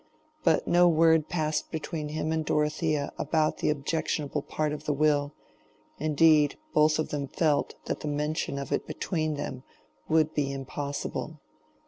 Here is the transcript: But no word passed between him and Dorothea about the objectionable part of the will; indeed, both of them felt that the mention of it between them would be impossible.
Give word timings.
But 0.43 0.67
no 0.67 0.87
word 0.89 1.29
passed 1.29 1.69
between 1.69 2.09
him 2.09 2.31
and 2.31 2.43
Dorothea 2.43 3.13
about 3.19 3.59
the 3.59 3.69
objectionable 3.69 4.41
part 4.41 4.73
of 4.73 4.85
the 4.85 4.93
will; 4.93 5.35
indeed, 5.99 6.57
both 6.73 6.97
of 6.97 7.09
them 7.09 7.27
felt 7.27 7.75
that 7.85 7.99
the 7.99 8.07
mention 8.07 8.57
of 8.57 8.71
it 8.71 8.87
between 8.87 9.35
them 9.35 9.61
would 10.09 10.33
be 10.33 10.51
impossible. 10.51 11.37